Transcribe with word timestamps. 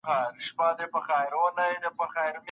ما 0.07 0.11
خو 0.55 0.67
دېوال 0.77 1.51
نه 1.57 1.63
دی 1.67 1.75
نڼولی. 1.83 2.39